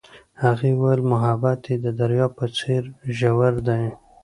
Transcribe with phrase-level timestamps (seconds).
[0.43, 2.83] هغې وویل محبت یې د دریاب په څېر
[3.17, 3.83] ژور دی.